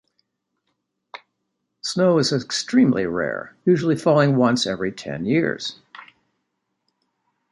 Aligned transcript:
Snow 1.81 2.17
is 2.17 2.33
extremely 2.33 3.05
rare, 3.05 3.55
usually 3.65 3.95
falling 3.95 4.35
once 4.35 4.65
every 4.65 4.91
ten 4.91 5.25
years. 5.25 5.79